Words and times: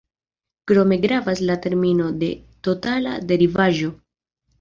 Krome 0.69 0.95
gravas 1.03 1.43
la 1.49 1.57
termino 1.65 2.07
de 2.23 2.29
totala 2.69 3.13
derivaĵo. 3.33 3.93